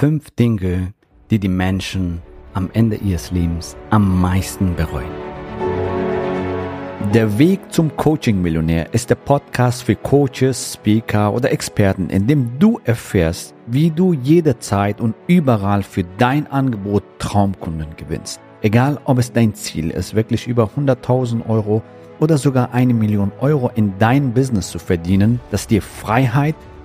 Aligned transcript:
Fünf 0.00 0.30
Dinge, 0.30 0.94
die 1.30 1.38
die 1.38 1.50
Menschen 1.50 2.22
am 2.54 2.70
Ende 2.72 2.96
ihres 2.96 3.32
Lebens 3.32 3.76
am 3.90 4.18
meisten 4.18 4.74
bereuen. 4.74 5.10
Der 7.12 7.38
Weg 7.38 7.70
zum 7.70 7.94
Coaching-Millionär 7.94 8.94
ist 8.94 9.10
der 9.10 9.16
Podcast 9.16 9.82
für 9.82 9.96
Coaches, 9.96 10.72
Speaker 10.72 11.34
oder 11.34 11.52
Experten, 11.52 12.08
in 12.08 12.26
dem 12.26 12.58
du 12.58 12.80
erfährst, 12.82 13.54
wie 13.66 13.90
du 13.90 14.14
jederzeit 14.14 15.02
und 15.02 15.14
überall 15.26 15.82
für 15.82 16.04
dein 16.16 16.46
Angebot 16.46 17.04
Traumkunden 17.18 17.94
gewinnst. 17.98 18.40
Egal, 18.62 18.98
ob 19.04 19.18
es 19.18 19.34
dein 19.34 19.52
Ziel 19.52 19.90
ist, 19.90 20.14
wirklich 20.14 20.46
über 20.46 20.70
100.000 20.78 21.46
Euro 21.46 21.82
oder 22.20 22.38
sogar 22.38 22.72
eine 22.72 22.94
Million 22.94 23.32
Euro 23.40 23.70
in 23.74 23.92
dein 23.98 24.32
Business 24.32 24.70
zu 24.70 24.78
verdienen, 24.78 25.40
das 25.50 25.66
dir 25.66 25.82
Freiheit, 25.82 26.56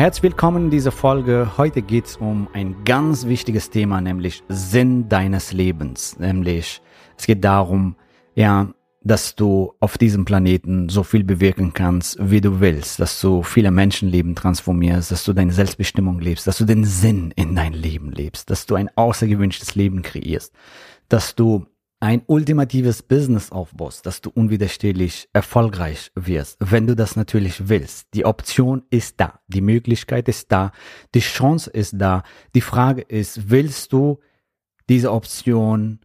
Herzlich 0.00 0.22
willkommen 0.22 0.64
in 0.64 0.70
dieser 0.70 0.92
Folge. 0.92 1.58
Heute 1.58 1.82
geht 1.82 2.06
es 2.06 2.16
um 2.16 2.48
ein 2.54 2.84
ganz 2.86 3.26
wichtiges 3.26 3.68
Thema, 3.68 4.00
nämlich 4.00 4.42
Sinn 4.48 5.10
deines 5.10 5.52
Lebens. 5.52 6.18
Nämlich, 6.18 6.80
es 7.18 7.26
geht 7.26 7.44
darum, 7.44 7.96
ja, 8.34 8.70
dass 9.02 9.34
du 9.34 9.74
auf 9.78 9.98
diesem 9.98 10.24
Planeten 10.24 10.88
so 10.88 11.02
viel 11.02 11.22
bewirken 11.22 11.74
kannst, 11.74 12.16
wie 12.18 12.40
du 12.40 12.60
willst, 12.60 12.98
dass 12.98 13.20
du 13.20 13.42
viele 13.42 13.70
Menschenleben 13.70 14.34
transformierst, 14.34 15.10
dass 15.12 15.22
du 15.24 15.34
deine 15.34 15.52
Selbstbestimmung 15.52 16.18
lebst, 16.18 16.46
dass 16.46 16.56
du 16.56 16.64
den 16.64 16.84
Sinn 16.84 17.34
in 17.36 17.54
dein 17.54 17.74
Leben 17.74 18.10
lebst, 18.10 18.48
dass 18.48 18.64
du 18.64 18.76
ein 18.76 18.88
außergewünschtes 18.96 19.74
Leben 19.74 20.00
kreierst, 20.00 20.54
dass 21.10 21.34
du 21.34 21.66
ein 22.00 22.22
ultimatives 22.26 23.02
Business 23.02 23.52
aufbaust, 23.52 24.06
dass 24.06 24.22
du 24.22 24.30
unwiderstehlich 24.30 25.28
erfolgreich 25.34 26.10
wirst, 26.14 26.56
wenn 26.60 26.86
du 26.86 26.96
das 26.96 27.14
natürlich 27.14 27.68
willst. 27.68 28.08
Die 28.14 28.24
Option 28.24 28.82
ist 28.88 29.20
da, 29.20 29.40
die 29.48 29.60
Möglichkeit 29.60 30.26
ist 30.28 30.50
da, 30.50 30.72
die 31.14 31.20
Chance 31.20 31.70
ist 31.70 31.94
da. 31.98 32.22
Die 32.54 32.62
Frage 32.62 33.02
ist, 33.02 33.50
willst 33.50 33.92
du 33.92 34.18
diese 34.88 35.12
Option 35.12 36.00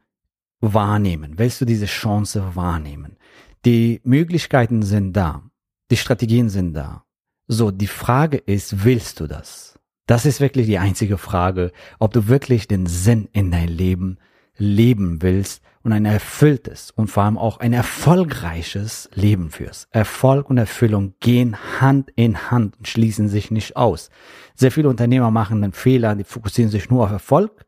wahrnehmen? 0.60 1.38
Willst 1.38 1.62
du 1.62 1.66
diese 1.66 1.86
Chance 1.86 2.56
wahrnehmen? 2.56 3.16
Die 3.64 4.02
Möglichkeiten 4.04 4.84
sind 4.84 5.14
da, 5.14 5.44
die 5.92 5.98
Strategien 5.98 6.50
sind 6.50 6.74
da. 6.74 7.06
So, 7.48 7.72
die 7.72 7.88
Frage 7.88 8.38
ist, 8.38 8.84
willst 8.84 9.22
du 9.22 9.28
das? 9.28 9.80
Das 10.08 10.26
ist 10.26 10.42
wirklich 10.42 10.68
die 10.68 10.78
einzige 10.78 11.18
Frage, 11.18 11.72
ob 12.00 12.12
du 12.12 12.28
wirklich 12.28 12.68
den 12.68 12.86
Sinn 12.86 13.30
in 13.32 13.50
dein 13.50 13.70
Leben 13.70 14.18
leben 14.58 15.22
willst 15.22 15.61
und 15.84 15.92
ein 15.92 16.06
erfülltes 16.06 16.92
und 16.92 17.09
vor 17.09 17.23
allem 17.23 17.38
auch 17.38 17.59
ein 17.59 17.72
erfolgreiches 17.72 19.09
Leben 19.14 19.52
führst. 19.52 19.88
Erfolg 19.92 20.50
und 20.50 20.58
Erfüllung 20.58 21.14
gehen 21.20 21.56
Hand 21.80 22.12
in 22.16 22.50
Hand 22.50 22.78
und 22.78 22.88
schließen 22.88 23.30
sich 23.30 23.52
nicht 23.52 23.78
aus. 23.78 24.09
Sehr 24.56 24.72
viele 24.72 24.89
Unternehmer 24.89 25.30
machen 25.30 25.64
einen 25.64 25.73
Fehler, 25.73 26.16
die 26.16 26.23
fokussieren 26.23 26.72
sich 26.72 26.89
nur 26.89 27.03
auf 27.03 27.12
Erfolg, 27.12 27.66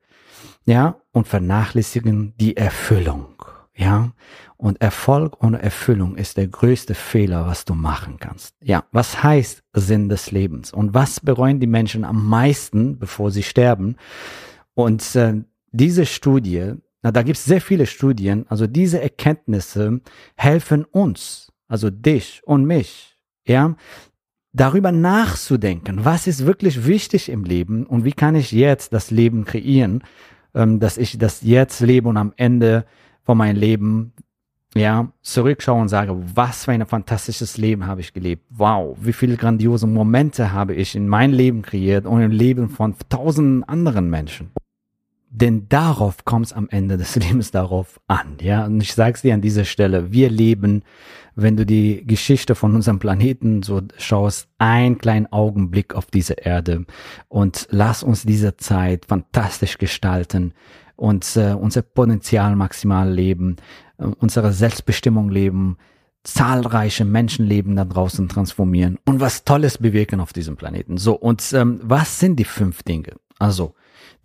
ja, 0.66 0.98
und 1.12 1.28
vernachlässigen 1.28 2.34
die 2.38 2.58
Erfüllung, 2.58 3.28
ja. 3.76 4.12
Und 4.58 4.82
Erfolg 4.82 5.44
ohne 5.44 5.62
Erfüllung 5.62 6.16
ist 6.16 6.38
der 6.38 6.48
größte 6.48 6.96
Fehler, 6.96 7.46
was 7.46 7.64
du 7.64 7.76
machen 7.76 8.18
kannst. 8.20 8.56
Ja, 8.64 8.86
was 8.92 9.22
heißt 9.22 9.64
Sinn 9.74 10.10
des 10.10 10.32
Lebens? 10.32 10.74
Und 10.74 10.96
was 10.96 11.20
bereuen 11.20 11.60
die 11.60 11.68
Menschen 11.68 12.04
am 12.04 12.28
meisten, 12.28 12.98
bevor 12.98 13.30
sie 13.30 13.44
sterben? 13.44 13.98
Und 14.74 15.16
äh, 15.16 15.44
diese 15.72 16.06
Studie 16.06 16.76
na, 17.08 17.12
da 17.12 17.24
gibt 17.24 17.38
es 17.38 17.46
sehr 17.46 17.62
viele 17.62 17.86
Studien. 17.86 18.46
Also 18.50 18.68
diese 18.68 19.02
Erkenntnisse 19.02 20.02
helfen 20.36 20.84
uns, 20.84 21.54
also 21.68 21.90
dich 21.90 22.42
und 22.44 22.66
mich, 22.66 23.18
ja, 23.46 23.76
darüber 24.52 24.92
nachzudenken, 24.92 26.04
was 26.04 26.28
ist 26.28 26.46
wirklich 26.46 26.86
wichtig 26.86 27.30
im 27.30 27.44
Leben 27.44 27.86
und 27.86 28.04
wie 28.04 28.14
kann 28.14 28.36
ich 28.36 28.52
jetzt 28.52 28.94
das 28.94 29.12
Leben 29.12 29.46
kreieren, 29.46 30.04
ähm, 30.56 30.80
dass 30.80 30.98
ich 30.98 31.18
das 31.18 31.44
jetzt 31.44 31.80
lebe 31.80 32.10
und 32.10 32.18
am 32.18 32.34
Ende 32.36 32.86
von 33.24 33.38
meinem 33.38 33.58
Leben 33.58 34.14
ja, 34.76 35.12
zurückschaue 35.22 35.82
und 35.82 35.90
sage, 35.90 36.14
was 36.36 36.66
für 36.66 36.72
ein 36.72 36.86
fantastisches 36.86 37.58
Leben 37.58 37.86
habe 37.86 38.02
ich 38.02 38.14
gelebt. 38.14 38.44
Wow, 38.50 38.98
wie 39.00 39.14
viele 39.14 39.38
grandiose 39.38 39.88
Momente 39.88 40.52
habe 40.52 40.76
ich 40.76 40.96
in 40.96 41.08
mein 41.08 41.32
Leben 41.32 41.62
kreiert 41.62 42.06
und 42.06 42.22
im 42.22 42.32
Leben 42.32 42.70
von 42.70 42.96
tausenden 43.10 43.64
anderen 43.64 44.10
Menschen. 44.10 44.52
Denn 45.30 45.68
darauf 45.68 46.26
kommt 46.26 46.48
es 46.48 46.54
am 46.54 46.70
Ende 46.70 46.98
des 46.98 47.16
Lebens 47.18 47.52
darauf 47.52 48.00
an. 48.08 48.38
Ja, 48.42 48.66
und 48.66 48.82
ich 48.82 48.94
sage 48.94 49.14
es 49.16 49.22
dir 49.22 49.34
an 49.34 49.42
dieser 49.42 49.66
Stelle, 49.66 50.12
wir 50.12 50.30
leben, 50.30 50.84
wenn 51.36 51.56
du 51.56 51.66
die 51.66 52.06
Geschichte 52.06 52.56
von 52.56 52.74
unserem 52.74 53.00
Planeten 53.00 53.62
so 53.62 53.82
schaust, 53.98 54.50
einen 54.58 54.98
kleinen 54.98 55.32
Augenblick 55.32 55.94
auf 55.94 56.08
diese 56.08 56.34
Erde 56.34 56.86
und 57.28 57.68
lass 57.70 58.02
uns 58.02 58.24
diese 58.24 58.58
Zeit 58.58 59.06
fantastisch 59.06 59.78
gestalten 59.78 60.54
und 60.96 61.38
äh, 61.38 61.54
unser 61.54 61.84
Potenzial 61.84 62.56
maximal 62.56 63.10
leben, 63.10 63.58
äh, 64.00 64.06
unsere 64.06 64.52
Selbstbestimmung 64.52 65.30
leben, 65.30 65.78
zahlreiche 66.24 67.06
Menschenleben 67.06 67.76
da 67.76 67.86
draußen 67.86 68.28
transformieren 68.28 68.98
und 69.06 69.20
was 69.20 69.46
Tolles 69.46 69.78
bewirken 69.78 70.20
auf 70.20 70.34
diesem 70.34 70.58
Planeten. 70.58 70.98
So, 70.98 71.14
und 71.14 71.54
ähm, 71.54 71.80
was 71.84 72.20
sind 72.20 72.38
die 72.38 72.46
fünf 72.46 72.82
Dinge? 72.82 73.14
Also, 73.40 73.76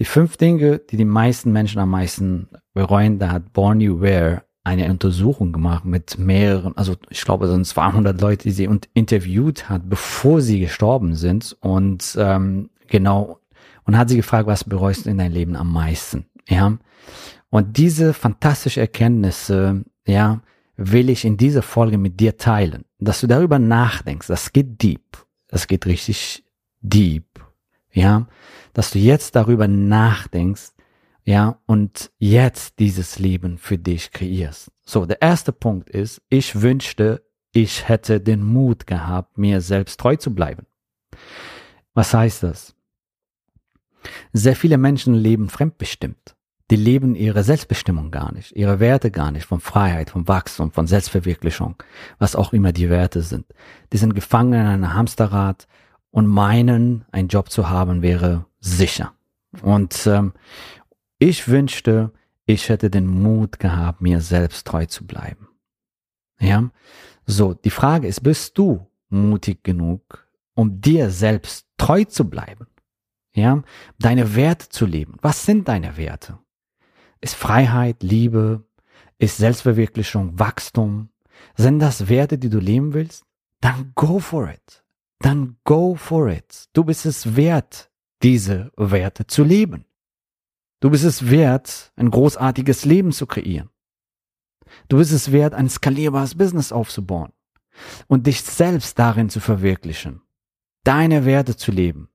die 0.00 0.04
fünf 0.04 0.36
Dinge, 0.36 0.78
die 0.78 0.96
die 0.96 1.04
meisten 1.04 1.52
Menschen 1.52 1.80
am 1.80 1.90
meisten 1.90 2.48
bereuen, 2.74 3.18
da 3.18 3.30
hat 3.30 3.52
Bonnie 3.52 4.00
Ware 4.00 4.42
eine 4.64 4.88
Untersuchung 4.90 5.52
gemacht 5.52 5.84
mit 5.84 6.18
mehreren, 6.18 6.76
also 6.76 6.94
ich 7.10 7.24
glaube, 7.24 7.46
es 7.46 7.52
sind 7.52 7.66
200 7.66 8.20
Leute, 8.20 8.44
die 8.44 8.52
sie 8.52 8.68
interviewt 8.94 9.68
hat, 9.68 9.88
bevor 9.88 10.40
sie 10.40 10.60
gestorben 10.60 11.14
sind 11.14 11.56
und 11.60 12.16
ähm, 12.18 12.70
genau 12.86 13.40
und 13.84 13.98
hat 13.98 14.08
sie 14.08 14.16
gefragt, 14.16 14.46
was 14.46 14.64
bereust 14.64 15.06
du 15.06 15.10
in 15.10 15.18
deinem 15.18 15.32
Leben 15.32 15.56
am 15.56 15.72
meisten, 15.72 16.26
ja? 16.48 16.78
Und 17.50 17.76
diese 17.76 18.14
fantastische 18.14 18.80
Erkenntnisse, 18.80 19.84
ja, 20.06 20.40
will 20.76 21.10
ich 21.10 21.24
in 21.24 21.36
dieser 21.36 21.62
Folge 21.62 21.98
mit 21.98 22.18
dir 22.18 22.38
teilen, 22.38 22.84
dass 22.98 23.20
du 23.20 23.26
darüber 23.26 23.58
nachdenkst. 23.58 24.26
Das 24.26 24.52
geht 24.52 24.82
deep, 24.82 25.26
das 25.48 25.66
geht 25.66 25.84
richtig 25.84 26.44
deep, 26.80 27.26
ja, 27.92 28.26
dass 28.72 28.90
du 28.90 28.98
jetzt 28.98 29.36
darüber 29.36 29.68
nachdenkst, 29.68 30.72
ja, 31.24 31.60
und 31.66 32.10
jetzt 32.18 32.80
dieses 32.80 33.18
Leben 33.18 33.58
für 33.58 33.78
dich 33.78 34.10
kreierst. 34.10 34.72
So, 34.84 35.06
der 35.06 35.22
erste 35.22 35.52
Punkt 35.52 35.88
ist, 35.88 36.20
ich 36.28 36.60
wünschte, 36.60 37.22
ich 37.52 37.88
hätte 37.88 38.20
den 38.20 38.42
Mut 38.42 38.86
gehabt, 38.86 39.38
mir 39.38 39.60
selbst 39.60 40.00
treu 40.00 40.16
zu 40.16 40.34
bleiben. 40.34 40.66
Was 41.94 42.12
heißt 42.12 42.42
das? 42.42 42.74
Sehr 44.32 44.56
viele 44.56 44.78
Menschen 44.78 45.14
leben 45.14 45.48
fremdbestimmt. 45.48 46.34
Die 46.70 46.76
leben 46.76 47.14
ihre 47.14 47.44
Selbstbestimmung 47.44 48.10
gar 48.10 48.32
nicht, 48.32 48.52
ihre 48.52 48.80
Werte 48.80 49.10
gar 49.10 49.30
nicht, 49.30 49.44
von 49.44 49.60
Freiheit, 49.60 50.08
von 50.08 50.26
Wachstum, 50.26 50.72
von 50.72 50.86
Selbstverwirklichung, 50.86 51.76
was 52.18 52.34
auch 52.34 52.54
immer 52.54 52.72
die 52.72 52.88
Werte 52.88 53.20
sind. 53.20 53.44
Die 53.92 53.98
sind 53.98 54.14
gefangen 54.14 54.54
in 54.54 54.66
einem 54.66 54.94
Hamsterrad 54.94 55.66
und 56.12 56.26
meinen, 56.26 57.04
einen 57.10 57.28
Job 57.28 57.50
zu 57.50 57.68
haben 57.68 58.02
wäre 58.02 58.46
sicher. 58.60 59.14
Und 59.62 60.06
ähm, 60.06 60.32
ich 61.18 61.48
wünschte, 61.48 62.12
ich 62.46 62.68
hätte 62.68 62.90
den 62.90 63.06
Mut 63.06 63.58
gehabt, 63.58 64.00
mir 64.00 64.20
selbst 64.20 64.66
treu 64.66 64.86
zu 64.86 65.06
bleiben. 65.06 65.48
Ja, 66.38 66.70
so, 67.26 67.54
die 67.54 67.70
Frage 67.70 68.06
ist, 68.06 68.22
bist 68.22 68.58
du 68.58 68.86
mutig 69.08 69.64
genug, 69.64 70.28
um 70.54 70.80
dir 70.80 71.10
selbst 71.10 71.66
treu 71.76 72.04
zu 72.04 72.28
bleiben? 72.28 72.66
Ja, 73.34 73.62
deine 73.98 74.34
Werte 74.36 74.68
zu 74.68 74.84
leben. 74.84 75.16
Was 75.22 75.46
sind 75.46 75.68
deine 75.68 75.96
Werte? 75.96 76.38
Ist 77.20 77.34
Freiheit, 77.34 78.02
Liebe, 78.02 78.64
ist 79.18 79.38
Selbstverwirklichung, 79.38 80.38
Wachstum? 80.38 81.08
Sind 81.54 81.78
das 81.78 82.08
Werte, 82.08 82.36
die 82.36 82.50
du 82.50 82.58
leben 82.58 82.92
willst? 82.92 83.24
Dann 83.60 83.92
go 83.94 84.18
for 84.18 84.50
it 84.50 84.81
dann 85.22 85.56
go 85.64 85.94
for 85.94 86.28
it. 86.28 86.66
Du 86.72 86.84
bist 86.84 87.06
es 87.06 87.36
wert, 87.36 87.90
diese 88.22 88.72
Werte 88.76 89.26
zu 89.26 89.44
leben. 89.44 89.84
Du 90.80 90.90
bist 90.90 91.04
es 91.04 91.30
wert, 91.30 91.92
ein 91.96 92.10
großartiges 92.10 92.84
Leben 92.84 93.12
zu 93.12 93.26
kreieren. 93.26 93.70
Du 94.88 94.98
bist 94.98 95.12
es 95.12 95.32
wert, 95.32 95.54
ein 95.54 95.68
skalierbares 95.68 96.36
Business 96.36 96.72
aufzubauen 96.72 97.32
und 98.08 98.26
dich 98.26 98.42
selbst 98.42 98.98
darin 98.98 99.28
zu 99.28 99.40
verwirklichen, 99.40 100.22
deine 100.84 101.24
Werte 101.24 101.56
zu 101.56 101.70
leben, 101.70 102.08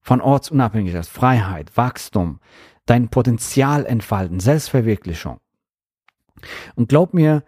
von 0.00 0.20
Ortsunabhängigkeit, 0.20 1.06
Freiheit, 1.06 1.76
Wachstum, 1.76 2.40
dein 2.86 3.08
Potenzial 3.08 3.86
entfalten, 3.86 4.40
Selbstverwirklichung. 4.40 5.40
Und 6.74 6.88
glaub 6.88 7.14
mir, 7.14 7.44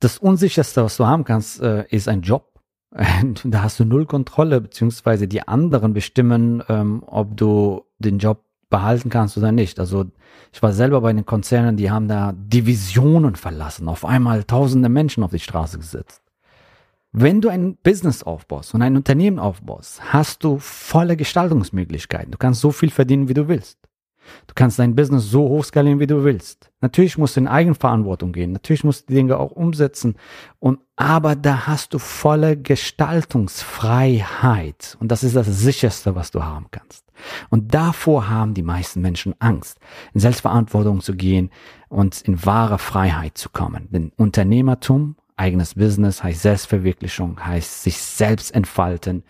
das 0.00 0.18
Unsicherste, 0.18 0.84
was 0.84 0.96
du 0.96 1.06
haben 1.06 1.24
kannst, 1.24 1.60
äh, 1.60 1.86
ist 1.88 2.08
ein 2.08 2.22
Job. 2.22 2.55
da 3.44 3.62
hast 3.62 3.80
du 3.80 3.84
null 3.84 4.06
Kontrolle, 4.06 4.60
beziehungsweise 4.60 5.28
die 5.28 5.46
anderen 5.46 5.92
bestimmen, 5.92 6.62
ähm, 6.68 7.02
ob 7.06 7.36
du 7.36 7.84
den 7.98 8.18
Job 8.18 8.42
behalten 8.68 9.10
kannst 9.10 9.36
oder 9.38 9.52
nicht. 9.52 9.78
Also 9.78 10.06
ich 10.52 10.62
war 10.62 10.72
selber 10.72 11.00
bei 11.00 11.12
den 11.12 11.26
Konzernen, 11.26 11.76
die 11.76 11.90
haben 11.90 12.08
da 12.08 12.32
Divisionen 12.34 13.36
verlassen, 13.36 13.88
auf 13.88 14.04
einmal 14.04 14.44
tausende 14.44 14.88
Menschen 14.88 15.22
auf 15.22 15.30
die 15.30 15.38
Straße 15.38 15.78
gesetzt. 15.78 16.22
Wenn 17.12 17.40
du 17.40 17.48
ein 17.48 17.76
Business 17.76 18.22
aufbaust 18.22 18.74
und 18.74 18.82
ein 18.82 18.96
Unternehmen 18.96 19.38
aufbaust, 19.38 20.12
hast 20.12 20.44
du 20.44 20.58
volle 20.58 21.16
Gestaltungsmöglichkeiten. 21.16 22.30
Du 22.30 22.38
kannst 22.38 22.60
so 22.60 22.72
viel 22.72 22.90
verdienen, 22.90 23.28
wie 23.28 23.34
du 23.34 23.48
willst. 23.48 23.78
Du 24.46 24.54
kannst 24.54 24.78
dein 24.78 24.94
Business 24.94 25.30
so 25.30 25.48
hoch 25.48 25.64
skalieren, 25.64 26.00
wie 26.00 26.06
du 26.06 26.24
willst. 26.24 26.70
Natürlich 26.80 27.18
musst 27.18 27.36
du 27.36 27.40
in 27.40 27.48
Eigenverantwortung 27.48 28.32
gehen. 28.32 28.52
Natürlich 28.52 28.84
musst 28.84 29.02
du 29.02 29.06
die 29.08 29.16
Dinge 29.16 29.36
auch 29.38 29.50
umsetzen. 29.50 30.14
Und, 30.58 30.80
aber 30.96 31.36
da 31.36 31.66
hast 31.66 31.92
du 31.94 31.98
volle 31.98 32.56
Gestaltungsfreiheit. 32.56 34.96
Und 35.00 35.12
das 35.12 35.24
ist 35.24 35.36
das 35.36 35.46
sicherste, 35.46 36.14
was 36.14 36.30
du 36.30 36.44
haben 36.44 36.66
kannst. 36.70 37.04
Und 37.50 37.74
davor 37.74 38.28
haben 38.28 38.54
die 38.54 38.62
meisten 38.62 39.00
Menschen 39.00 39.34
Angst, 39.38 39.78
in 40.12 40.20
Selbstverantwortung 40.20 41.00
zu 41.00 41.14
gehen 41.14 41.50
und 41.88 42.20
in 42.22 42.44
wahre 42.44 42.78
Freiheit 42.78 43.38
zu 43.38 43.48
kommen. 43.50 43.88
Denn 43.90 44.12
Unternehmertum 44.16 45.16
Eigenes 45.38 45.74
Business 45.74 46.22
heißt 46.22 46.40
Selbstverwirklichung, 46.40 47.44
heißt 47.44 47.82
sich 47.82 47.98
selbst 47.98 48.54
entfalten, 48.54 49.22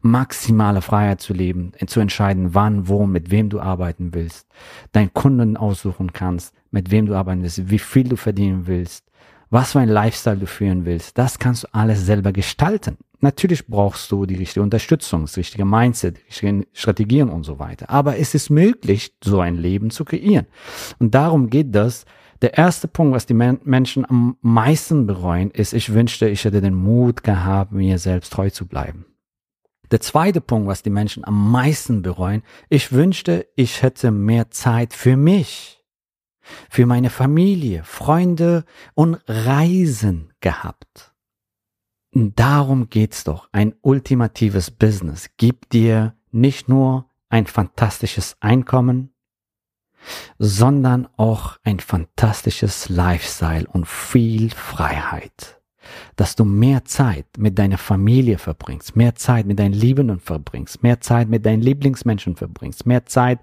maximale 0.00 0.80
Freiheit 0.80 1.20
zu 1.20 1.34
leben, 1.34 1.72
zu 1.86 2.00
entscheiden, 2.00 2.54
wann, 2.54 2.88
wo, 2.88 3.06
mit 3.06 3.30
wem 3.30 3.50
du 3.50 3.60
arbeiten 3.60 4.14
willst, 4.14 4.46
deinen 4.92 5.12
Kunden 5.12 5.58
aussuchen 5.58 6.14
kannst, 6.14 6.54
mit 6.70 6.90
wem 6.90 7.04
du 7.04 7.14
arbeiten 7.14 7.42
willst, 7.42 7.68
wie 7.68 7.78
viel 7.78 8.08
du 8.08 8.16
verdienen 8.16 8.66
willst, 8.66 9.04
was 9.50 9.72
für 9.72 9.80
ein 9.80 9.90
Lifestyle 9.90 10.38
du 10.38 10.46
führen 10.46 10.86
willst. 10.86 11.18
Das 11.18 11.38
kannst 11.38 11.64
du 11.64 11.68
alles 11.72 12.06
selber 12.06 12.32
gestalten. 12.32 12.96
Natürlich 13.20 13.66
brauchst 13.66 14.10
du 14.10 14.24
die 14.24 14.36
richtige 14.36 14.62
Unterstützung, 14.62 15.22
das 15.22 15.36
richtige 15.36 15.66
Mindset, 15.66 16.16
die 16.16 16.26
richtigen 16.28 16.66
Strategien 16.72 17.28
und 17.28 17.44
so 17.44 17.58
weiter. 17.58 17.90
Aber 17.90 18.16
es 18.16 18.34
ist 18.34 18.48
möglich, 18.48 19.12
so 19.22 19.40
ein 19.40 19.56
Leben 19.56 19.90
zu 19.90 20.06
kreieren. 20.06 20.46
Und 20.98 21.14
darum 21.14 21.50
geht 21.50 21.74
das, 21.74 22.06
der 22.42 22.56
erste 22.56 22.88
Punkt, 22.88 23.14
was 23.14 23.26
die 23.26 23.34
Men 23.34 23.60
Menschen 23.64 24.08
am 24.08 24.36
meisten 24.40 25.06
bereuen, 25.06 25.50
ist, 25.50 25.72
ich 25.72 25.92
wünschte, 25.92 26.28
ich 26.28 26.44
hätte 26.44 26.60
den 26.60 26.74
Mut 26.74 27.22
gehabt, 27.22 27.72
mir 27.72 27.98
selbst 27.98 28.32
treu 28.32 28.50
zu 28.50 28.66
bleiben. 28.66 29.06
Der 29.90 30.00
zweite 30.00 30.40
Punkt, 30.40 30.68
was 30.68 30.82
die 30.82 30.90
Menschen 30.90 31.24
am 31.24 31.50
meisten 31.50 32.02
bereuen, 32.02 32.42
ich 32.68 32.92
wünschte, 32.92 33.46
ich 33.56 33.82
hätte 33.82 34.10
mehr 34.10 34.50
Zeit 34.50 34.92
für 34.94 35.16
mich, 35.16 35.82
für 36.68 36.86
meine 36.86 37.10
Familie, 37.10 37.82
Freunde 37.84 38.64
und 38.94 39.18
Reisen 39.26 40.32
gehabt. 40.40 41.12
Darum 42.12 42.88
geht's 42.88 43.24
doch. 43.24 43.48
Ein 43.52 43.74
ultimatives 43.82 44.70
Business 44.70 45.30
gibt 45.36 45.72
dir 45.72 46.14
nicht 46.32 46.68
nur 46.68 47.08
ein 47.28 47.46
fantastisches 47.46 48.36
Einkommen, 48.40 49.12
sondern 50.38 51.08
auch 51.16 51.56
ein 51.64 51.80
fantastisches 51.80 52.88
Lifestyle 52.88 53.66
und 53.70 53.86
viel 53.86 54.50
Freiheit. 54.50 55.60
Dass 56.14 56.36
du 56.36 56.44
mehr 56.44 56.84
Zeit 56.84 57.26
mit 57.38 57.58
deiner 57.58 57.78
Familie 57.78 58.38
verbringst, 58.38 58.96
mehr 58.96 59.14
Zeit 59.16 59.46
mit 59.46 59.58
deinen 59.58 59.72
Liebenden 59.72 60.20
verbringst, 60.20 60.82
mehr 60.82 61.00
Zeit 61.00 61.28
mit 61.28 61.44
deinen 61.46 61.62
Lieblingsmenschen 61.62 62.36
verbringst, 62.36 62.86
mehr 62.86 63.06
Zeit 63.06 63.40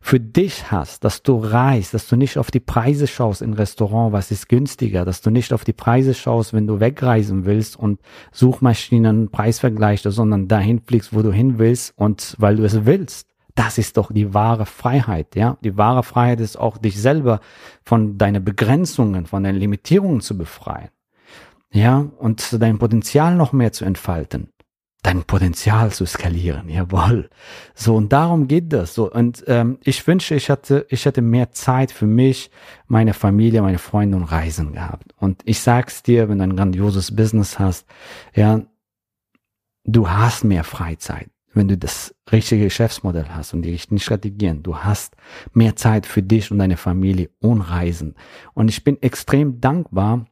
für 0.00 0.20
dich 0.20 0.70
hast, 0.70 1.04
dass 1.04 1.22
du 1.22 1.38
reist, 1.38 1.94
dass 1.94 2.08
du 2.08 2.16
nicht 2.16 2.38
auf 2.38 2.50
die 2.50 2.60
Preise 2.60 3.06
schaust 3.06 3.42
im 3.42 3.52
Restaurant, 3.52 4.12
was 4.12 4.30
ist 4.30 4.48
günstiger, 4.48 5.04
dass 5.04 5.22
du 5.22 5.30
nicht 5.30 5.52
auf 5.52 5.64
die 5.64 5.72
Preise 5.72 6.14
schaust, 6.14 6.52
wenn 6.52 6.66
du 6.66 6.80
wegreisen 6.80 7.44
willst 7.44 7.76
und 7.76 8.00
Suchmaschinen 8.32 9.30
Preisvergleichst, 9.30 10.04
sondern 10.04 10.48
dahin 10.48 10.80
fliegst, 10.80 11.14
wo 11.14 11.22
du 11.22 11.32
hin 11.32 11.58
willst 11.58 11.92
und 11.96 12.34
weil 12.38 12.56
du 12.56 12.64
es 12.64 12.86
willst. 12.86 13.28
Das 13.58 13.76
ist 13.76 13.96
doch 13.96 14.12
die 14.12 14.34
wahre 14.34 14.66
Freiheit, 14.66 15.34
ja. 15.34 15.56
Die 15.64 15.76
wahre 15.76 16.04
Freiheit 16.04 16.38
ist 16.38 16.56
auch, 16.56 16.78
dich 16.78 16.96
selber 16.96 17.40
von 17.82 18.16
deinen 18.16 18.44
Begrenzungen, 18.44 19.26
von 19.26 19.42
deinen 19.42 19.58
Limitierungen 19.58 20.20
zu 20.20 20.38
befreien. 20.38 20.90
Ja, 21.72 22.06
und 22.18 22.62
dein 22.62 22.78
Potenzial 22.78 23.34
noch 23.34 23.52
mehr 23.52 23.72
zu 23.72 23.84
entfalten. 23.84 24.52
Dein 25.02 25.24
Potenzial 25.24 25.90
zu 25.90 26.06
skalieren, 26.06 26.68
jawohl. 26.68 27.30
So, 27.74 27.96
und 27.96 28.12
darum 28.12 28.46
geht 28.46 28.72
das. 28.72 28.94
So, 28.94 29.10
und 29.10 29.42
ähm, 29.48 29.78
ich 29.82 30.06
wünsche, 30.06 30.36
ich 30.36 30.50
hatte, 30.50 30.86
ich 30.88 31.04
hätte 31.04 31.20
mehr 31.20 31.50
Zeit 31.50 31.90
für 31.90 32.06
mich, 32.06 32.52
meine 32.86 33.12
Familie, 33.12 33.62
meine 33.62 33.78
Freunde 33.78 34.18
und 34.18 34.24
Reisen 34.24 34.74
gehabt. 34.74 35.16
Und 35.16 35.42
ich 35.46 35.58
sag's 35.58 36.04
dir, 36.04 36.28
wenn 36.28 36.38
du 36.38 36.44
ein 36.44 36.54
grandioses 36.54 37.16
Business 37.16 37.58
hast, 37.58 37.88
ja, 38.36 38.62
du 39.82 40.08
hast 40.08 40.44
mehr 40.44 40.62
Freizeit 40.62 41.28
wenn 41.58 41.68
du 41.68 41.76
das 41.76 42.14
richtige 42.32 42.64
Geschäftsmodell 42.64 43.26
hast 43.28 43.52
und 43.52 43.62
die 43.62 43.72
richtigen 43.72 43.98
Strategien, 43.98 44.62
du 44.62 44.78
hast 44.78 45.16
mehr 45.52 45.76
Zeit 45.76 46.06
für 46.06 46.22
dich 46.22 46.50
und 46.50 46.58
deine 46.58 46.76
Familie 46.76 47.30
und 47.40 47.60
Reisen. 47.60 48.14
Und 48.54 48.68
ich 48.68 48.84
bin 48.84 49.02
extrem 49.02 49.60
dankbar, 49.60 50.24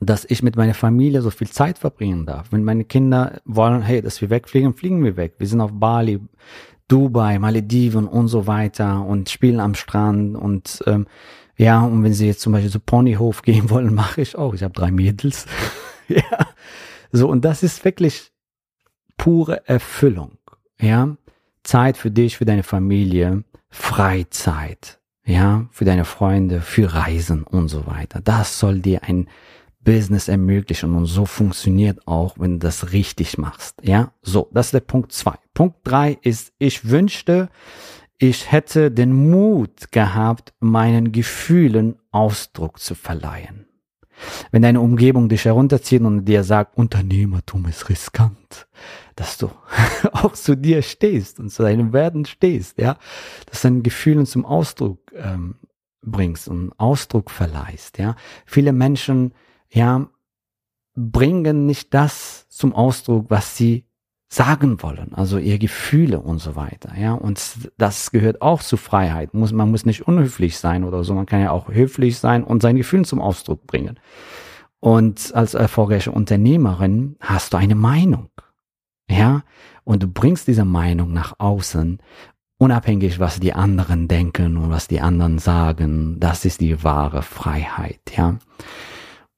dass 0.00 0.24
ich 0.24 0.42
mit 0.42 0.56
meiner 0.56 0.74
Familie 0.74 1.22
so 1.22 1.30
viel 1.30 1.48
Zeit 1.48 1.78
verbringen 1.78 2.24
darf. 2.24 2.52
Wenn 2.52 2.64
meine 2.64 2.84
Kinder 2.84 3.40
wollen, 3.44 3.82
hey, 3.82 4.00
dass 4.00 4.20
wir 4.20 4.30
wegfliegen, 4.30 4.74
fliegen 4.74 5.04
wir 5.04 5.16
weg. 5.16 5.34
Wir 5.38 5.46
sind 5.46 5.60
auf 5.60 5.72
Bali, 5.72 6.20
Dubai, 6.88 7.38
Malediven 7.38 8.06
und 8.06 8.28
so 8.28 8.46
weiter 8.46 9.04
und 9.04 9.30
spielen 9.30 9.60
am 9.60 9.74
Strand 9.74 10.36
und 10.36 10.82
ähm, 10.86 11.06
ja, 11.56 11.82
und 11.82 12.02
wenn 12.02 12.14
sie 12.14 12.26
jetzt 12.26 12.40
zum 12.40 12.52
Beispiel 12.52 12.70
zu 12.70 12.80
Ponyhof 12.80 13.42
gehen 13.42 13.70
wollen, 13.70 13.94
mache 13.94 14.20
ich 14.20 14.36
auch. 14.36 14.54
Ich 14.54 14.62
habe 14.62 14.74
drei 14.74 14.90
Mädels. 14.90 15.46
ja. 16.08 16.48
So, 17.12 17.28
und 17.28 17.44
das 17.44 17.62
ist 17.62 17.84
wirklich 17.84 18.32
pure 19.16 19.66
Erfüllung. 19.68 20.38
Ja, 20.80 21.16
Zeit 21.62 21.96
für 21.96 22.10
dich, 22.10 22.36
für 22.36 22.44
deine 22.44 22.62
Familie, 22.62 23.44
Freizeit, 23.70 25.00
ja, 25.24 25.66
für 25.70 25.84
deine 25.84 26.04
Freunde, 26.04 26.60
für 26.60 26.92
Reisen 26.92 27.42
und 27.42 27.68
so 27.68 27.86
weiter. 27.86 28.20
Das 28.20 28.58
soll 28.58 28.80
dir 28.80 29.04
ein 29.04 29.28
Business 29.80 30.28
ermöglichen 30.28 30.94
und 30.94 31.06
so 31.06 31.26
funktioniert 31.26 32.06
auch, 32.06 32.38
wenn 32.38 32.52
du 32.52 32.58
das 32.58 32.92
richtig 32.92 33.38
machst. 33.38 33.76
Ja, 33.82 34.12
so, 34.22 34.48
das 34.52 34.66
ist 34.66 34.74
der 34.74 34.80
Punkt 34.80 35.12
zwei. 35.12 35.34
Punkt 35.52 35.76
drei 35.84 36.18
ist, 36.22 36.52
ich 36.58 36.88
wünschte, 36.88 37.50
ich 38.18 38.50
hätte 38.50 38.90
den 38.90 39.30
Mut 39.30 39.92
gehabt, 39.92 40.54
meinen 40.60 41.12
Gefühlen 41.12 41.96
Ausdruck 42.10 42.78
zu 42.78 42.94
verleihen. 42.94 43.66
Wenn 44.50 44.62
deine 44.62 44.80
Umgebung 44.80 45.28
dich 45.28 45.44
herunterzieht 45.44 46.02
und 46.02 46.24
dir 46.24 46.44
sagt, 46.44 46.76
Unternehmertum 46.76 47.66
ist 47.66 47.88
riskant, 47.88 48.66
dass 49.16 49.38
du 49.38 49.50
auch 50.12 50.32
zu 50.32 50.56
dir 50.56 50.82
stehst 50.82 51.40
und 51.40 51.50
zu 51.50 51.62
deinen 51.62 51.92
Werten 51.92 52.24
stehst, 52.24 52.78
ja, 52.78 52.96
dass 53.50 53.62
deine 53.62 53.82
Gefühle 53.82 54.24
zum 54.24 54.44
Ausdruck 54.46 55.12
ähm, 55.14 55.56
bringst 56.02 56.48
und 56.48 56.72
Ausdruck 56.78 57.30
verleihst, 57.30 57.98
ja. 57.98 58.16
Viele 58.46 58.72
Menschen, 58.72 59.34
ja, 59.70 60.08
bringen 60.94 61.66
nicht 61.66 61.92
das 61.92 62.48
zum 62.48 62.72
Ausdruck, 62.72 63.26
was 63.28 63.56
sie 63.56 63.84
sagen 64.34 64.82
wollen, 64.82 65.14
also 65.14 65.38
ihre 65.38 65.58
Gefühle 65.58 66.18
und 66.18 66.38
so 66.38 66.56
weiter, 66.56 66.92
ja. 66.98 67.12
Und 67.12 67.70
das 67.78 68.10
gehört 68.10 68.42
auch 68.42 68.62
zu 68.62 68.76
Freiheit. 68.76 69.32
Muss, 69.32 69.52
man 69.52 69.70
muss 69.70 69.86
nicht 69.86 70.08
unhöflich 70.08 70.58
sein 70.58 70.82
oder 70.82 71.04
so. 71.04 71.14
Man 71.14 71.26
kann 71.26 71.40
ja 71.40 71.52
auch 71.52 71.68
höflich 71.68 72.18
sein 72.18 72.42
und 72.42 72.60
seine 72.60 72.78
Gefühle 72.80 73.04
zum 73.04 73.20
Ausdruck 73.20 73.66
bringen. 73.66 74.00
Und 74.80 75.32
als 75.34 75.54
erfolgreiche 75.54 76.10
Unternehmerin 76.10 77.16
hast 77.20 77.52
du 77.52 77.58
eine 77.58 77.76
Meinung, 77.76 78.28
ja. 79.08 79.42
Und 79.84 80.02
du 80.02 80.08
bringst 80.08 80.48
diese 80.48 80.64
Meinung 80.64 81.12
nach 81.12 81.34
außen, 81.38 81.98
unabhängig, 82.58 83.20
was 83.20 83.38
die 83.38 83.52
anderen 83.52 84.08
denken 84.08 84.56
und 84.56 84.70
was 84.70 84.88
die 84.88 85.00
anderen 85.00 85.38
sagen. 85.38 86.18
Das 86.18 86.44
ist 86.44 86.60
die 86.60 86.82
wahre 86.82 87.22
Freiheit, 87.22 88.00
ja. 88.16 88.38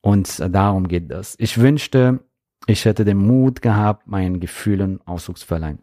Und 0.01 0.41
darum 0.55 0.89
geht 0.89 1.11
es. 1.11 1.35
Ich 1.39 1.59
wünschte, 1.59 2.21
ich 2.67 2.85
hätte 2.85 3.05
den 3.05 3.19
Mut 3.19 3.63
gehabt, 3.63 4.07
meinen 4.07 4.41
Gefühlen 4.41 5.01
Ausdruck 5.07 5.39
zu 5.39 5.47
verleihen. 5.47 5.79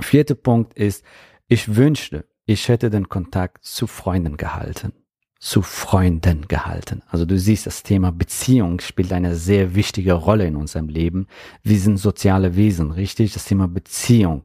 Vierter 0.00 0.34
Punkt 0.34 0.74
ist, 0.74 1.04
ich 1.48 1.76
wünschte, 1.76 2.24
ich 2.46 2.68
hätte 2.68 2.90
den 2.90 3.08
Kontakt 3.08 3.64
zu 3.64 3.86
Freunden 3.86 4.36
gehalten. 4.36 4.92
Zu 5.38 5.62
Freunden 5.62 6.46
gehalten. 6.46 7.02
Also 7.08 7.24
du 7.24 7.36
siehst, 7.38 7.66
das 7.66 7.82
Thema 7.82 8.12
Beziehung 8.12 8.80
spielt 8.80 9.12
eine 9.12 9.34
sehr 9.34 9.74
wichtige 9.74 10.12
Rolle 10.12 10.46
in 10.46 10.56
unserem 10.56 10.88
Leben. 10.88 11.26
Wir 11.64 11.78
sind 11.78 11.96
soziale 11.96 12.54
Wesen, 12.54 12.92
richtig? 12.92 13.32
Das 13.32 13.44
Thema 13.44 13.66
Beziehung, 13.66 14.44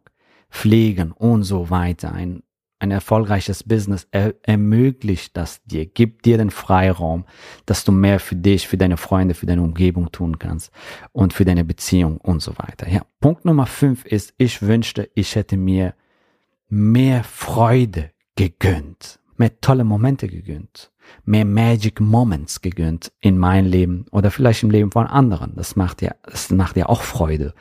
Pflegen 0.50 1.12
und 1.12 1.44
so 1.44 1.70
weiter. 1.70 2.14
Ein 2.14 2.42
ein 2.80 2.92
erfolgreiches 2.92 3.64
Business 3.64 4.08
er 4.12 4.36
ermöglicht 4.44 5.36
das 5.36 5.64
dir, 5.64 5.86
gibt 5.86 6.26
dir 6.26 6.38
den 6.38 6.52
Freiraum, 6.52 7.26
dass 7.66 7.84
du 7.84 7.92
mehr 7.92 8.20
für 8.20 8.36
dich, 8.36 8.68
für 8.68 8.78
deine 8.78 8.98
Freunde, 8.98 9.34
für 9.34 9.46
deine 9.46 9.62
Umgebung 9.62 10.12
tun 10.12 10.40
kannst 10.40 10.72
und 11.12 11.34
für 11.34 11.46
deine 11.46 11.66
Beziehung 11.66 12.18
und 12.18 12.42
so 12.42 12.54
weiter. 12.58 12.88
Ja, 12.90 13.02
Punkt 13.20 13.46
Nummer 13.46 13.66
fünf 13.66 14.06
ist, 14.06 14.34
ich 14.38 14.62
wünschte, 14.62 15.10
ich 15.16 15.36
hätte 15.36 15.58
mir 15.58 15.96
mehr 16.70 17.24
Freude 17.24 18.12
gegönnt. 18.36 19.20
mehr 19.38 19.62
tolle 19.62 19.84
Momente 19.84 20.28
gegönnt, 20.28 20.92
mehr 21.24 21.46
Magic 21.46 22.00
Moments 22.00 22.62
gegönnt 22.62 23.12
in 23.20 23.38
mein 23.38 23.66
Leben 23.66 24.06
oder 24.12 24.32
vielleicht 24.32 24.64
im 24.64 24.72
Leben 24.72 24.92
von 24.92 25.06
anderen. 25.06 25.54
Das 25.56 25.76
macht 25.76 26.02
ja, 26.02 26.16
das 26.24 26.50
macht 26.50 26.76
ja 26.76 26.88
auch 26.88 27.02
Freude. 27.02 27.54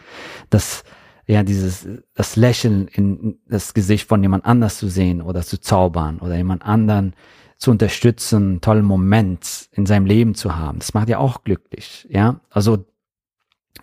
Das, 0.49 0.85
ja, 1.26 1.42
dieses, 1.42 1.87
das 2.14 2.37
Lächeln 2.37 2.88
in 2.88 3.38
das 3.49 3.75
Gesicht 3.75 4.09
von 4.09 4.23
jemand 4.23 4.45
anders 4.45 4.78
zu 4.78 4.88
sehen 4.88 5.21
oder 5.21 5.42
zu 5.42 5.61
zaubern 5.61 6.18
oder 6.21 6.37
jemand 6.37 6.64
anderen 6.64 7.14
zu 7.59 7.71
unterstützen, 7.71 8.37
einen 8.37 8.61
tollen 8.61 8.85
Moment 8.85 9.68
in 9.73 9.87
seinem 9.87 10.06
Leben 10.06 10.35
zu 10.35 10.56
haben. 10.56 10.78
Das 10.78 10.95
macht 10.95 11.09
ja 11.09 11.18
auch 11.18 11.42
glücklich, 11.42 12.06
ja. 12.11 12.40
Also 12.50 12.87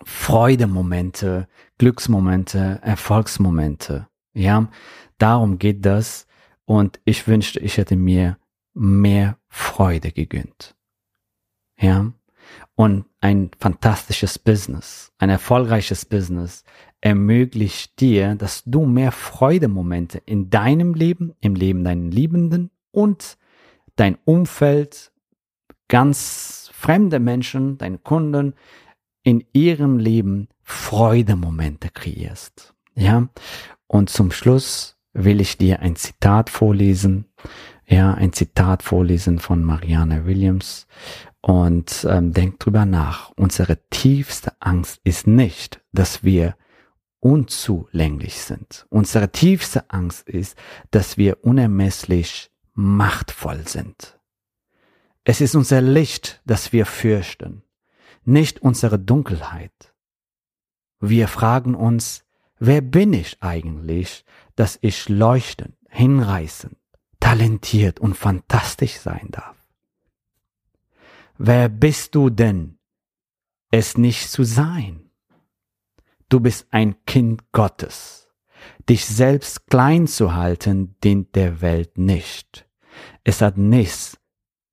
Freudemomente, 0.04 1.48
Glücksmomente, 1.78 2.80
Erfolgsmomente, 2.82 4.08
ja. 4.32 4.68
Darum 5.18 5.58
geht 5.58 5.84
das. 5.84 6.26
Und 6.64 6.98
ich 7.04 7.28
wünschte, 7.28 7.60
ich 7.60 7.76
hätte 7.76 7.94
mir 7.96 8.38
mehr 8.72 9.36
Freude 9.48 10.12
gegönnt. 10.12 10.74
Ja. 11.78 12.12
Und 12.74 13.04
ein 13.20 13.50
fantastisches 13.58 14.38
Business, 14.38 15.12
ein 15.18 15.30
erfolgreiches 15.30 16.04
Business 16.04 16.64
ermöglicht 17.00 18.00
dir, 18.00 18.34
dass 18.34 18.64
du 18.64 18.86
mehr 18.86 19.12
Freudemomente 19.12 20.18
in 20.24 20.50
deinem 20.50 20.94
Leben, 20.94 21.34
im 21.40 21.54
Leben 21.54 21.84
deinen 21.84 22.10
Liebenden 22.10 22.70
und 22.90 23.36
dein 23.96 24.16
Umfeld, 24.24 25.12
ganz 25.88 26.70
fremde 26.72 27.20
Menschen, 27.20 27.78
deine 27.78 27.98
Kunden 27.98 28.54
in 29.22 29.44
ihrem 29.52 29.98
Leben 29.98 30.48
Freudemomente 30.62 31.90
kreierst. 31.90 32.74
Ja. 32.94 33.28
Und 33.86 34.10
zum 34.10 34.30
Schluss 34.32 34.96
will 35.12 35.40
ich 35.40 35.58
dir 35.58 35.80
ein 35.80 35.96
Zitat 35.96 36.50
vorlesen. 36.50 37.26
Ja, 37.86 38.14
ein 38.14 38.32
Zitat 38.32 38.82
vorlesen 38.82 39.38
von 39.38 39.62
Marianne 39.62 40.24
Williams. 40.24 40.86
Und 41.44 42.06
ähm, 42.08 42.32
denk 42.32 42.58
drüber 42.58 42.86
nach. 42.86 43.30
Unsere 43.36 43.76
tiefste 43.90 44.52
Angst 44.60 44.98
ist 45.04 45.26
nicht, 45.26 45.84
dass 45.92 46.24
wir 46.24 46.56
unzulänglich 47.20 48.40
sind. 48.40 48.86
Unsere 48.88 49.30
tiefste 49.30 49.90
Angst 49.90 50.26
ist, 50.26 50.56
dass 50.90 51.18
wir 51.18 51.44
unermesslich 51.44 52.50
machtvoll 52.72 53.68
sind. 53.68 54.18
Es 55.24 55.42
ist 55.42 55.54
unser 55.54 55.82
Licht, 55.82 56.40
das 56.46 56.72
wir 56.72 56.86
fürchten, 56.86 57.62
nicht 58.24 58.62
unsere 58.62 58.98
Dunkelheit. 58.98 59.92
Wir 60.98 61.28
fragen 61.28 61.74
uns, 61.74 62.24
wer 62.58 62.80
bin 62.80 63.12
ich 63.12 63.42
eigentlich, 63.42 64.24
dass 64.56 64.78
ich 64.80 65.10
leuchtend, 65.10 65.76
hinreißend, 65.90 66.78
talentiert 67.20 68.00
und 68.00 68.16
fantastisch 68.16 68.94
sein 68.98 69.28
darf? 69.30 69.63
Wer 71.36 71.68
bist 71.68 72.14
du 72.14 72.30
denn, 72.30 72.78
es 73.70 73.98
nicht 73.98 74.30
zu 74.30 74.44
sein? 74.44 75.10
Du 76.28 76.40
bist 76.40 76.66
ein 76.70 77.04
Kind 77.06 77.52
Gottes 77.52 78.24
Dich 78.88 79.06
selbst 79.06 79.66
klein 79.68 80.06
zu 80.06 80.34
halten, 80.34 80.96
dient 81.02 81.34
der 81.34 81.60
Welt 81.60 81.96
nicht. 81.96 82.68
Es 83.24 83.40
hat 83.40 83.56
nichts 83.56 84.18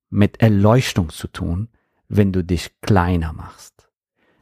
mit 0.10 0.41
Erleuchtung 0.41 1.10
zu 1.10 1.27
tun, 1.27 1.70
wenn 2.10 2.34
du 2.34 2.44
dich 2.44 2.82
kleiner 2.82 3.32
machst, 3.32 3.89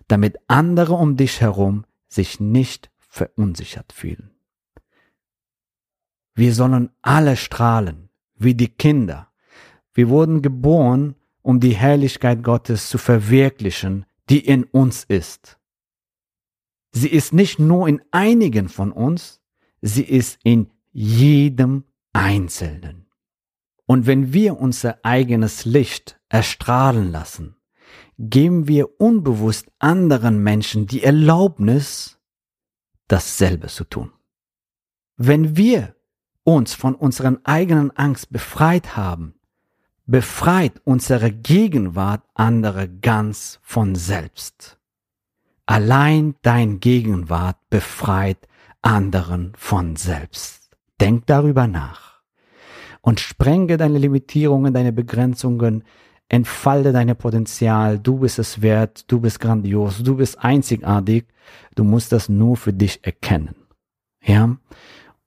damit 0.08 0.38
andere 0.48 0.94
um 0.94 1.18
dich 1.18 1.42
herum 1.42 1.86
sich 2.08 2.40
nicht 2.40 2.90
verunsichert 2.98 3.94
fühlen. 3.94 4.32
Wir 6.34 6.56
sollen 6.56 6.90
alle 7.02 7.38
strahlen, 7.38 8.10
wie 8.36 8.56
die 8.56 8.70
Kinder. 8.70 9.32
Wir 9.94 10.10
wurden 10.10 10.42
geboren, 10.42 11.16
um 11.50 11.60
die 11.60 11.75
Herrlichkeit 11.75 12.44
Gottes 12.44 12.89
zu 12.89 13.00
verwirklichen, 13.00 14.06
die 14.29 14.46
in 14.46 14.65
uns 14.65 15.03
ist. 15.03 15.58
Sie 16.91 17.08
ist 17.08 17.34
nicht 17.34 17.58
nur 17.58 17.88
in 17.88 18.03
einigen 18.12 18.70
von 18.70 18.91
uns, 18.91 19.41
sie 19.82 20.03
ist 20.03 20.38
in 20.44 20.70
jedem 20.91 21.86
Einzelnen. 22.13 23.08
Und 23.88 24.06
wenn 24.06 24.32
wir 24.32 24.60
unser 24.60 25.03
eigenes 25.03 25.65
Licht 25.65 26.20
erstrahlen 26.29 27.12
lassen, 27.12 27.56
geben 28.20 28.68
wir 28.68 29.01
unbewusst 29.01 29.72
anderen 29.79 30.44
Menschen 30.44 30.86
die 30.86 31.01
Erlaubnis, 31.01 32.20
dasselbe 33.08 33.70
zu 33.70 33.86
tun. 33.86 34.12
Wenn 35.18 35.58
wir 35.58 35.96
uns 36.44 36.75
von 36.75 36.94
unseren 36.94 37.44
eigenen 37.44 37.89
Angst 37.98 38.32
befreit 38.32 38.96
haben, 38.96 39.38
befreit 40.10 40.82
unsere 40.86 41.32
Gegenwart 41.32 42.24
andere 42.34 42.89
ganz 42.89 43.60
von 43.62 43.94
selbst. 43.94 44.80
Allein 45.68 46.34
dein 46.42 46.80
Gegenwart 46.80 47.58
befreit 47.70 48.48
anderen 48.82 49.54
von 49.56 49.96
selbst. 49.98 50.72
Denk 51.00 51.28
darüber 51.28 51.68
nach 51.68 52.22
und 53.01 53.20
sprenge 53.20 53.78
deine 53.78 54.00
Limitierungen, 54.00 54.74
deine 54.74 54.92
Begrenzungen, 54.92 55.84
entfalte 56.28 56.92
dein 56.92 57.16
Potenzial. 57.16 58.00
Du 58.00 58.18
bist 58.18 58.39
es 58.39 58.63
wert, 58.63 59.04
du 59.12 59.20
bist 59.20 59.39
grandios, 59.39 60.01
du 60.01 60.16
bist 60.16 60.44
einzigartig. 60.44 61.28
Du 61.75 61.84
musst 61.84 62.12
das 62.12 62.30
nur 62.30 62.58
für 62.58 62.74
dich 62.74 63.00
erkennen. 63.04 63.56
Ja? 64.24 64.58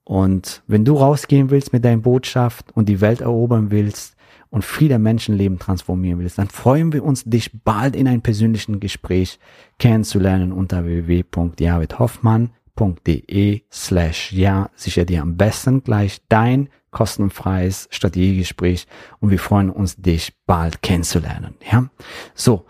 Und 0.02 0.64
wenn 0.66 0.84
du 0.84 0.96
rausgehen 0.96 1.50
willst 1.50 1.72
mit 1.72 1.84
deiner 1.84 2.02
Botschaft 2.02 2.72
und 2.74 2.88
die 2.88 3.00
Welt 3.00 3.20
erobern 3.20 3.70
willst 3.70 4.16
und 4.52 4.64
viele 4.64 5.00
Menschenleben 5.00 5.58
transformieren 5.58 6.20
willst, 6.20 6.38
dann 6.38 6.48
freuen 6.48 6.92
wir 6.92 7.02
uns, 7.02 7.24
dich 7.24 7.50
bald 7.64 7.96
in 7.96 8.06
einem 8.06 8.22
persönlichen 8.22 8.78
Gespräch 8.78 9.40
kennenzulernen 9.80 10.52
unter 10.52 10.84
www.javidhoffmann.com 10.84 12.62
www.strategie.de 12.76 13.62
slash 13.70 14.32
ja 14.32 14.70
sicher 14.74 15.04
dir 15.04 15.22
am 15.22 15.36
besten 15.36 15.82
gleich 15.82 16.20
dein 16.28 16.68
kostenfreies 16.90 17.88
Strategiegespräch 17.90 18.86
und 19.20 19.30
wir 19.30 19.38
freuen 19.38 19.70
uns, 19.70 19.96
dich 19.96 20.34
bald 20.46 20.82
kennenzulernen. 20.82 21.54
Ja, 21.70 21.88
so. 22.34 22.64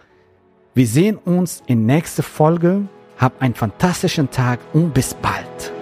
Wir 0.74 0.86
sehen 0.86 1.16
uns 1.16 1.62
in 1.66 1.84
nächster 1.84 2.22
Folge. 2.22 2.88
Hab 3.18 3.42
einen 3.42 3.54
fantastischen 3.54 4.30
Tag 4.30 4.58
und 4.72 4.94
bis 4.94 5.12
bald. 5.12 5.81